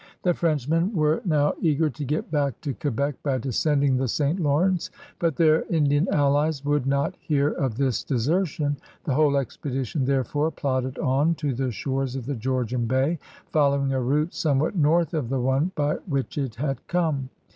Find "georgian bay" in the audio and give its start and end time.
12.33-13.19